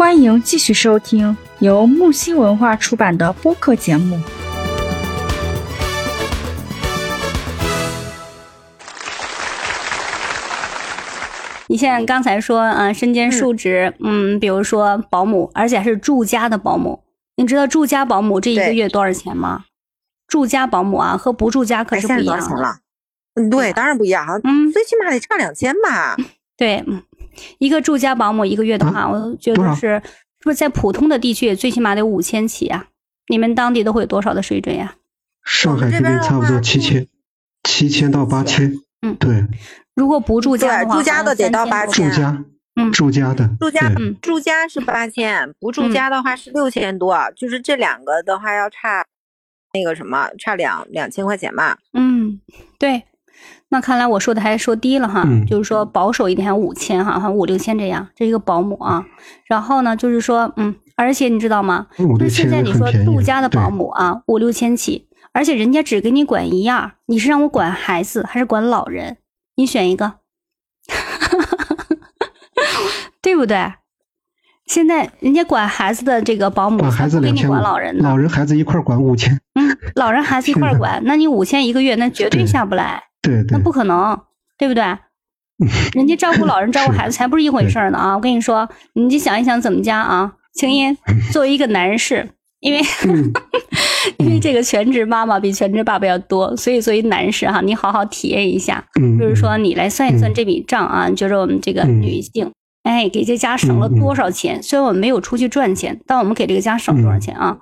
[0.00, 4.18] 欢迎继续收听由木星文化出版的播客节目。
[11.66, 17.04] 你现在刚才说，呃，身兼数职，嗯，比如说保姆，而且还是住家的保姆。
[17.36, 19.66] 你知道住家保姆这一个月多少钱吗？
[20.26, 22.46] 住家保姆啊，和不住家可是不一样的。
[22.46, 22.78] 多少钱了？
[23.34, 26.16] 嗯，对，当然不一样，嗯最起码得差两千吧。
[26.56, 27.02] 对，嗯
[27.58, 30.02] 一个住家保姆一个月的话，我觉得是是
[30.40, 32.86] 不是在普通的地区也最起码得五千起啊？
[33.28, 34.94] 你们当地都会有多少的水准呀？
[35.44, 37.06] 上海这这边差不多话七千，
[37.62, 38.74] 七千到八千。
[39.02, 39.46] 嗯对，
[39.94, 42.44] 如果不住家的话，住家的得到八住千家，
[42.76, 49.04] 嗯住家的，住家嗯住家是八千，不住嗯家的话是六千多，就是这两个的话要差
[49.72, 51.78] 那个什么，差两两千块钱吧。
[51.94, 52.40] 嗯，
[52.78, 53.04] 对。
[53.72, 59.06] 那看来我说的还说低了哈，嗯就是说保守一点，还五千哈，还五六千这样，这是一个保姆啊。
[59.46, 61.86] 然后呢，就是说，嗯，而且你知道吗？
[62.00, 69.18] 五六就是现在你说很便宜住家的保姆啊，五六千起，而且人家只给你管一样，你是让我管孩子还是管老人？
[69.56, 70.14] 你选一个，
[73.22, 73.74] 对不对？
[74.66, 78.08] 现在人家管孩子的这个保姆管孩子才不给你管老人，呢。
[78.08, 79.40] 老人孩子一块管五千。
[79.70, 84.18] 嗯， 老人孩子一块管， 那你五千一个月，那绝对对下不来，对对那，不可能，
[84.58, 84.82] 对不对？
[85.94, 88.14] 人家照顾老人、照顾孩子才不是一回事儿呢啊！
[88.14, 90.32] 我跟你说，你就想一想怎么加啊？
[90.54, 90.96] 青音
[91.32, 92.26] 作为一个男士，
[92.60, 93.30] 因为嗯
[94.16, 102.50] 因为这个全职妈妈比全职爸爸要多，所以作为男士哈、你好好体验一下，嗯，就是说你来算一算嗯这笔账啊，你觉得我们这个嗯女性，
[102.84, 104.62] 哎，给这家省了多少钱？
[104.62, 107.58] 虽然我们没有出去赚钱，但我们给这个家省多少钱啊？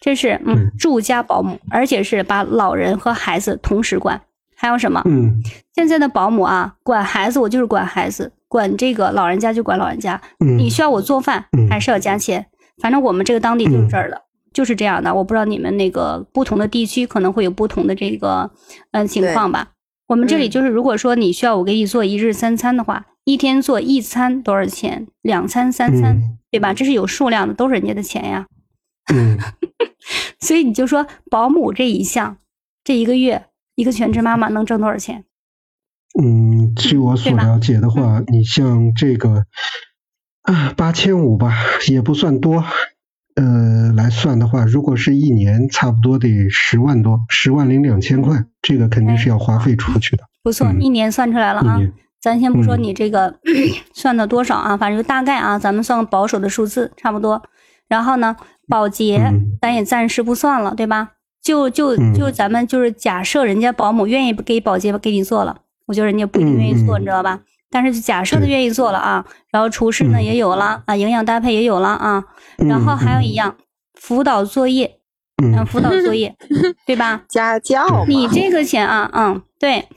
[0.00, 4.20] 这是嗯住家保姆，而且是把老人和孩子同时管。
[4.54, 5.02] 还有什么？
[5.06, 5.42] 嗯
[5.74, 10.20] 现在的保姆啊，管孩子我就是管孩子，管这个老人家就管老人家。
[10.38, 12.46] 嗯，你需要我做饭嗯还是要加钱？
[12.80, 15.12] 反正我们这个当地就是这儿的，就是这样的。
[15.12, 18.50] 我不知道你们那个不同的地区可能会有不同的这个
[18.92, 19.70] 嗯情况吧。
[20.06, 25.08] 我们这里嗯就是，如果说你需要我给你做一日三餐的话，一天做一餐多少钱？
[25.22, 26.72] 两餐、三餐，嗯对吧？
[26.72, 28.46] 这是有数量的，都是人家的钱呀。
[29.12, 29.38] 嗯
[30.42, 32.36] 所以你就说保姆这一项，
[32.84, 35.24] 这一个月一个全职妈妈能挣多少钱？
[36.20, 39.46] 嗯，据我所了解的话，你像这个
[40.42, 41.54] 啊八千五吧，
[41.88, 42.64] 也不算多。
[43.34, 50.24] 呃，来算的话，如果是一年，差不多得十万多，十万零两千块，这个肯定是要花费出去的。
[50.42, 51.80] 不错，嗯一年算出来了啊。
[52.20, 53.34] 咱先不说嗯你这个、
[53.94, 57.42] 算的多少啊，反正就大概啊，咱们算个保守的数字，差不多。
[57.88, 58.36] 然后呢，
[58.72, 59.58] 保洁、嗯。
[59.60, 61.10] 咱也暂时不算了，对吧？
[61.42, 62.14] 就就嗯。
[62.14, 65.54] 就咱们就是假设人家保姆愿意给保洁给你做了，
[65.86, 67.40] 我觉得人家不一定愿意做，你知道吧？
[67.70, 70.24] 但是假设他愿意做了啊，然后厨师呢嗯。
[70.24, 72.24] 也有了啊，营养搭配也有了啊，
[72.58, 73.56] 嗯然后还有一样
[73.94, 74.98] 辅导作业，
[75.42, 76.34] 嗯，嗯辅导作业，
[76.86, 77.22] 对吧？
[77.30, 79.88] 家教，你这个钱啊，嗯，对，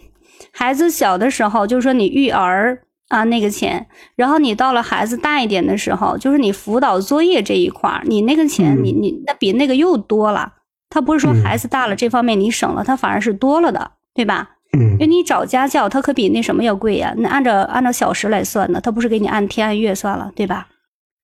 [0.53, 10.53] 孩子小的时候，就是说你育儿啊那个钱，然后你到了孩子大一点的时候，就是你辅导作业这一块儿，你那个钱，嗯你你那比那个又多了。
[10.89, 14.51] 他不是说嗯孩子大了这方面你省了，他反而是多了的，对吧？
[14.77, 20.67] 嗯因为你找家教，他可比那什么要贵呀、那按照按照小时来算的，他不是给你按天按月算了，对吧？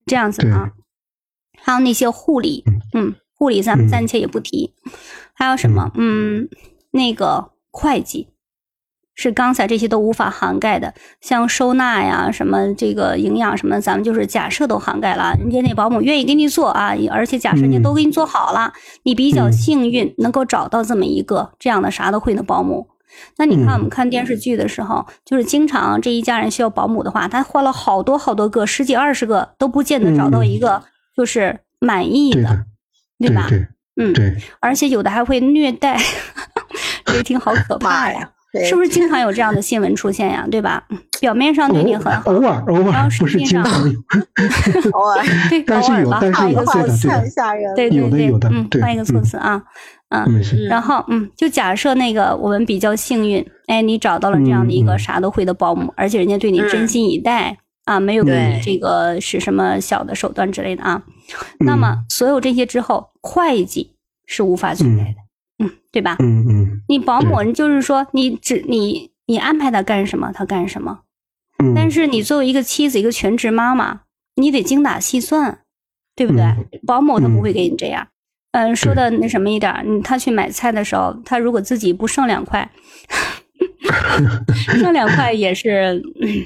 [0.06, 0.72] 这样子啊。
[1.64, 4.74] 还有那些护理，嗯，护理咱们嗯暂且也不提。
[5.34, 5.92] 还有什么？
[5.96, 6.50] 嗯，
[6.92, 8.30] 那个会计
[9.16, 15.36] 是刚才这些都无法涵盖的，像收纳呀、什么这个营养什么，咱们就是假设都涵盖了。
[15.40, 18.74] 人家那保姆愿意给你做啊，而且假设人家都给你做好了，
[19.04, 22.88] 你比较嗯幸运能够找到这么一个这样的啥都会的保姆。
[23.38, 30.82] 那你看，我们嗯看电视剧的时候，就是经常这一家人需要保姆的话，他换了好多好多个，十几二十个，都不见得找到一个
[31.16, 32.66] 就是满意的，
[33.20, 33.46] 对，对吧？
[33.50, 33.68] 对
[33.98, 36.00] 嗯，对，而且有的还会虐待，
[37.04, 38.32] 这个挺好可怕呀
[38.66, 40.46] 是不是经常有这样的新闻出现呀？
[40.52, 40.84] 对吧？
[40.90, 47.76] 嗯表面上对你很好，偶尔偶尔然后实不是际上经常有， 偶尔对， 但是偶尔吧，有但是有换一个措辞，对的对的太吓人了。
[47.76, 49.64] 对对对有的有的嗯，换一个措嗯辞啊，
[50.10, 57.56] 嗯，然后嗯，就假设那个我们比较幸运，哎，你找到了这样的一个啥都会的保姆，而且人家对你真心以待、
[57.86, 61.04] 啊，没有给你这个使什么小的手段之类的啊。
[61.60, 63.94] 那么所有这些之后，会计
[64.26, 65.21] 是无法存在的，
[65.62, 66.16] 嗯对吧？
[66.20, 71.02] 嗯嗯你保姆就是说你只你你安排他干什么，他干什么。
[71.64, 74.02] 嗯，但是你作为一个妻子，一个全职妈妈，
[74.36, 75.60] 你得精打细算，
[76.16, 76.44] 对不对？
[76.44, 78.08] 嗯保姆他不嗯会给你这样。
[78.54, 82.70] 嗯，说的那什么一点，嗯，他去买菜的时候，他如果自己不剩两块，
[84.80, 86.46] 剩两块也是，嗯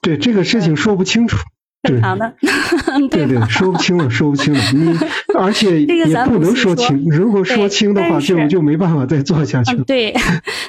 [0.00, 1.36] 对这个事情说不清楚，
[1.82, 2.32] 正常的，
[3.10, 4.60] 对对，说不清了，说不清了。
[4.72, 4.96] 你
[5.38, 9.84] 而且这个也不咱不能说清，如果说清的话，但就就没办法再做下去嗯，了。
[9.84, 10.14] 对。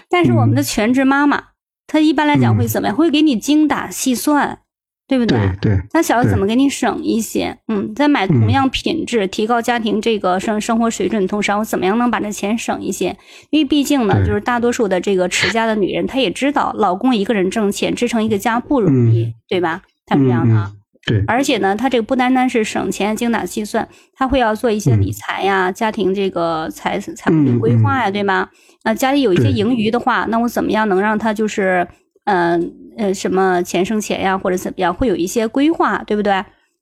[0.09, 1.41] 但是我们的全职妈妈，
[1.87, 2.67] 她一般来讲会嗯。
[2.67, 2.95] 怎么样？
[2.97, 4.59] 会给你精打细算，
[5.07, 5.37] 对不对？
[5.61, 13.15] 对他想要对怎么给你省一些，嗯，在买同样品质、提高家庭这个生生活水准的同时，我怎么样能把这钱省一些？
[13.51, 19.33] 因为毕竟呢，就是大多数的这个持家的女人，她也知道老公一个人挣钱支撑一个家不容易，嗯。
[19.47, 19.81] 对吧？
[20.05, 20.71] 她是这样的
[21.05, 25.01] 对，而且呢，他这个不单单是省钱、精打细算，他会要做一些嗯。
[25.01, 28.49] 理财呀、家庭这个财财务规划呀，对吗？
[28.83, 31.85] 那，家里有一些盈余的话，那我怎么样能让他就是，
[32.25, 36.31] 嗯呃什么钱生钱呀，或者怎么样，会有一些规划，对不对？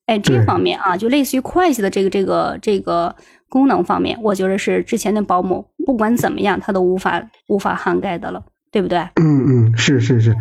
[0.05, 3.15] 哎，这方面啊，就类似于会计的这个这个这个
[3.49, 8.99] 功能方面，我觉得是之前的保姆不管怎么样，他都无法无法涵盖的了，对不对？
[9.15, 10.35] 嗯嗯，是是是，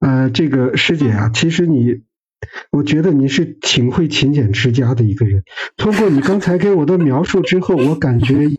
[0.00, 2.00] 呃，这个师姐啊，其实你，
[2.70, 5.42] 我觉得你是挺会勤俭持家的一个人。
[5.76, 8.50] 通过你刚才给我的描述之后，我感觉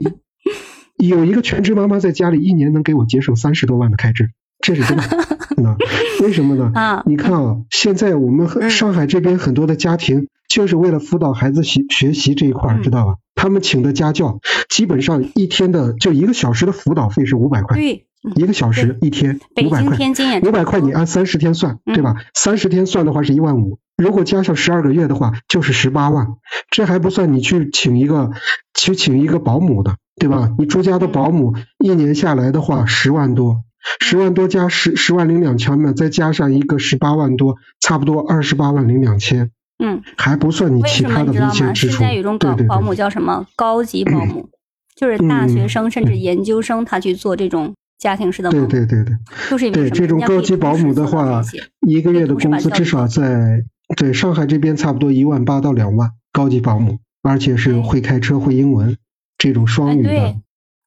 [0.97, 4.29] 有一个全职妈妈在家里一年能给我节省三十多万的开支，
[4.59, 5.03] 这是真的。
[5.57, 5.77] 那
[6.21, 6.71] 为什么呢？
[6.73, 13.15] 啊，你看啊，现在我们上海这边很多的家庭，就是为了辅导孩子学学习这一块知道吧？
[13.35, 14.39] 他们请的家教，
[14.69, 18.05] 基本上一天的就一个小时的辅导费是五百块，对，
[18.35, 19.97] 一个小时一天北京、五百块。
[19.97, 22.15] 天津也五百块你按三十天算，嗯对吧？
[22.33, 26.27] 三十天算的话是一万五，如果加上十二个月的话，就是十八万。
[26.69, 28.31] 这还不算你去请一个
[28.73, 30.49] 去请一个保姆的，对吧？
[30.57, 33.57] 你住家的保姆一年下来的话十万多，
[33.99, 39.51] 十万多加十十万零两千嘛，再加上一个十八万多，差不多二十八万零两千，
[39.83, 40.01] 嗯。
[40.17, 41.33] 还不算你其他的？
[41.33, 41.99] 一切支出。
[41.99, 44.49] 现在有一种保保姆，叫什么高级保姆，
[44.95, 49.71] 就是大学生甚至研究生，他去做这种家庭式的对，对对对。
[49.71, 51.41] 对这种高级保姆的话
[51.87, 53.63] 一个月的工资至少在
[53.95, 58.97] 对上海这边差不多一万八到两万，高级保姆，而且是会开车、会英文
[59.37, 60.35] 这种哎双语的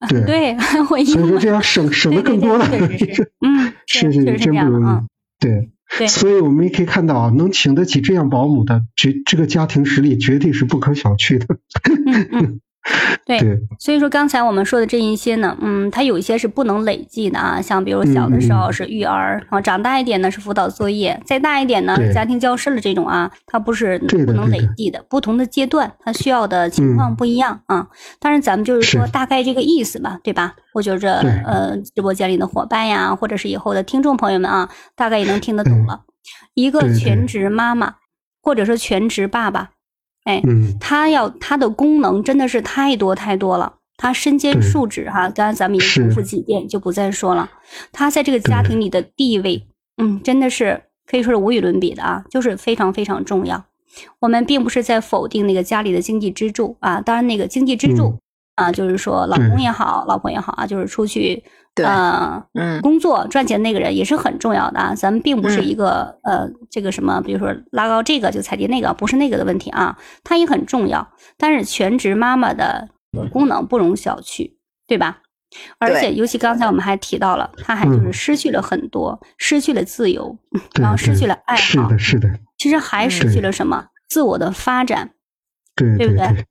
[0.09, 5.07] 对，对所以说这样省省的更多了嗯，是是是真不容易。
[5.41, 11.59] 对，对 所以我们也可以看到啊，能请得起这样保姆的，绝这个家庭实力绝对是不可小觑的。
[12.07, 12.61] 嗯嗯，
[13.27, 27.89] 对对，所以说刚才我们说的这一些呢，嗯，它有一些是不能累计的啊，像比如小的时候是育儿，然后长大一点呢是辅导作业，再大一点呢对家庭教师的这种啊，它不是不能累计的，不同的阶段它需要的情况嗯不一样啊。
[28.19, 30.55] 当然咱们就是说大概这个意思吧，对吧？
[30.73, 36.03] 我觉着呃，直播间里的伙伴呀，或者是以后的听众朋友们啊，大概也能听得懂了。
[36.55, 37.97] 一个全职妈妈，
[38.43, 39.71] 或者说全职爸爸，
[40.29, 45.31] 哎，嗯，它要它的功能真的是太多太多了，它身兼数职哈。
[45.31, 47.49] 刚才咱们已经重复几遍，就不再说了。
[47.93, 49.67] 它在这个家庭里的地位，
[49.97, 53.65] 嗯，真的是可以说是无与伦比的啊，就是非常非常重要。
[54.21, 58.19] 我们并不是在否定那个家里的经济支柱啊，当然那个经济支柱、
[58.55, 61.43] 啊，就是说老公也好，老婆也好啊，就是出去
[61.79, 64.95] 对呃嗯工作赚钱那个人也是很重要的啊。
[64.95, 71.09] 咱们并不是一个、呃这个什么，比如说拉高这个就踩低那个，不是那个的问题啊，它也很重要。
[71.37, 72.89] 但是全职妈妈的
[73.33, 74.53] 功能不容小觑，
[74.87, 75.19] 对吧？
[75.79, 80.37] 而且尤其刚才我们还提到了，她还就是嗯失去了很多，失去了自由，
[80.79, 82.29] 然后失去了爱好是的，，是的，
[82.59, 83.87] 其实还失去了什么？
[84.09, 85.11] 自我的发展。
[85.75, 86.45] 对对不对对，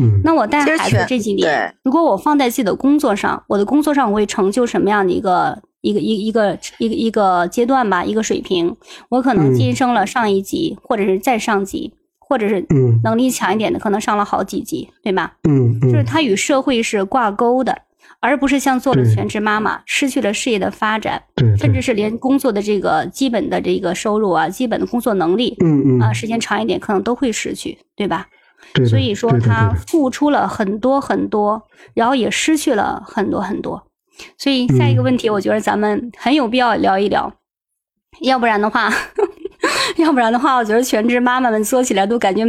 [0.00, 8.76] 嗯，那我带孩子这几年，如果我放在自己的工作上，我的工作上我会成就什么样的一个一个一一个一个一个阶段吧，一个水平，
[9.08, 9.54] 我可能嗯。
[9.54, 13.00] 晋升了上一级，或者是再上级，或者是嗯。
[13.04, 15.34] 能力强一点的，可能上了好几级，对吧？
[15.48, 17.78] 嗯就是嗯，它与社会是挂钩的，
[18.20, 26.00] 而不是像做了全职妈妈，失去了事业的发展，对，甚至是连工作的这个基本的这个收入啊，基本的工作能力嗯嗯。
[26.00, 28.26] 啊，时间长一点可能都会失去，对吧？
[28.74, 31.62] 对所以说对的他付出了很多很多，
[31.94, 33.86] 然后也失去了很多很多。
[34.38, 37.32] 所以下一个嗯问题，我觉得咱们很有必要聊一聊，
[38.22, 38.90] 要不然的话，
[39.98, 42.44] 要不然的话，我觉得全职妈妈们做起来都感觉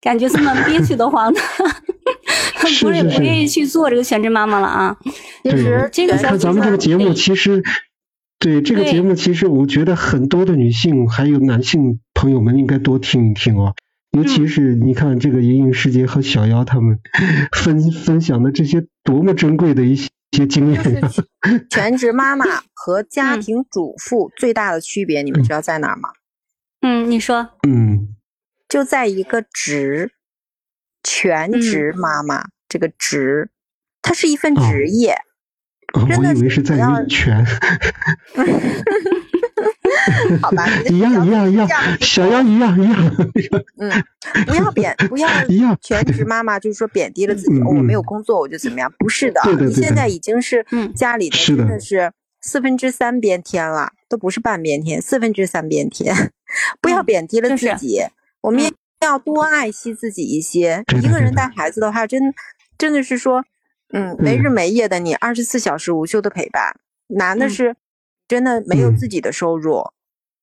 [0.00, 1.40] 感觉这么憋屈的慌的，
[2.60, 4.96] 不是是是是不愿意去做这个全职妈妈了啊。
[5.44, 7.62] 其实这个咱们这个节目，其实
[8.38, 13.74] 对这个节目，其实我觉得很多的女性还有男性朋友们应该多听一听哦。
[14.12, 16.98] 尤嗯其是你看这个莹莹师姐和小妖他们
[17.52, 21.10] 分分享的这些多么珍贵的一些些经验呀！
[21.70, 26.10] 全职妈妈和家嗯庭主妇最大的区别，你们知道在哪儿吗？
[26.82, 28.14] 嗯，你说，嗯
[28.68, 30.12] 就在一个职，
[31.02, 33.50] 全嗯职妈妈这个职，
[34.02, 35.12] 它是一份哦职业。
[35.94, 37.44] 哦真的我以为是在是不要于权。
[40.38, 41.68] 好吧，一样一样一样，
[42.00, 43.12] 小样一样一样。
[43.78, 43.90] 嗯，
[44.46, 47.60] 不要贬，不要 一样全职妈妈，就是说贬低了自己。
[47.62, 48.92] 我没有工作，我就怎么样？
[48.98, 56.32] 不是的，你现在已经是嗯家里的真的是四分之三边天了，都不是半边天，四分之三边天。
[56.80, 58.00] 不要嗯贬低了自己，
[58.40, 60.82] 我们也要多爱惜自己一些。
[61.02, 62.34] 一个人带孩子的话，真
[62.76, 63.44] 真的是说，
[63.92, 66.74] 嗯，没日嗯没夜的，你二十四小时无休的陪伴。
[67.08, 67.76] 难的嗯是，
[68.28, 69.82] 真的没有嗯自己的收入，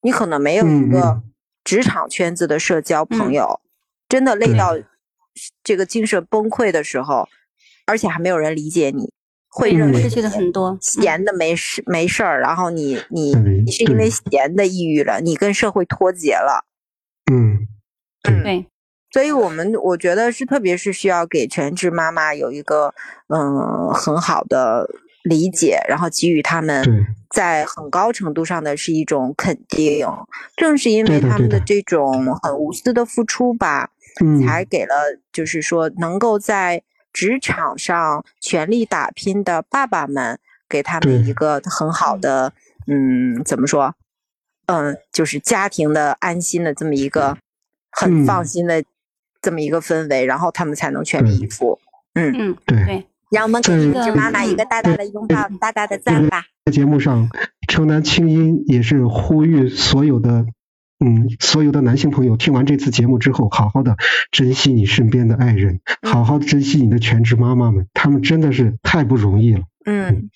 [0.01, 1.23] 你可能没有一嗯个嗯。
[1.63, 3.59] 职场圈子的社交朋嗯友，
[4.07, 4.77] 真的累到
[5.63, 7.27] 这个精神崩溃的时候，
[7.85, 9.11] 而且还没有人理解你，
[9.49, 10.69] 会认为失去了很多。
[10.69, 10.79] 嗯。
[10.81, 16.63] 闲的没事没事儿，然后你你你是因为闲的抑郁了，你跟社会脱节了。
[17.29, 17.67] 嗯，
[18.29, 18.65] 嗯，对，
[19.11, 22.93] 所以我们我觉得是，特别是需要给全职妈妈有一个
[23.27, 24.89] 嗯很好的
[25.23, 30.07] 理解，然后给予他们在很高程度上的是一种肯定。
[30.55, 33.89] 正是因为他们的的这种很无私的付出吧，
[34.21, 36.81] 嗯，才给了就是说能够在
[37.11, 42.53] 职场上全力打拼的爸爸们，给他们一个很好的
[42.87, 43.95] 嗯怎么说？
[44.67, 47.37] 嗯，就是家庭的安心的这么一个
[47.91, 48.83] 很嗯放心的
[49.41, 51.79] 这么一个氛围，然后他们才能全力以赴。
[52.13, 53.05] 嗯，嗯，对。
[53.29, 56.45] 对，让我们给在全职妈妈一个大大的拥抱，大大的赞吧。
[56.65, 57.29] 在节目上，
[57.67, 60.45] 城南青音也是呼吁所有的，
[61.03, 63.95] 嗯，所有的男性朋友，听完这次节目之后，好好的
[64.31, 69.61] 珍惜你身边的爱人，嗯好好的珍惜你的全职妈妈们，他们真的是太不容易了。
[69.85, 70.29] 嗯，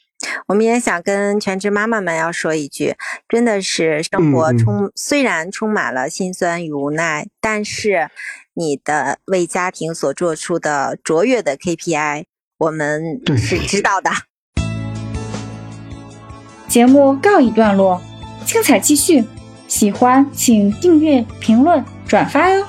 [0.48, 2.96] 我们也想跟全职妈妈们要说一句，
[3.28, 8.10] 真的是生活充、虽然充满了辛酸与无奈，但是
[8.54, 12.26] 你的为家庭所做出的卓越的 KPI，
[12.62, 14.12] 我们对是知道的。
[16.70, 18.00] 节目告一段落，
[18.46, 19.24] 精彩继续。
[19.68, 22.64] 喜欢请订阅、评论、转发哟。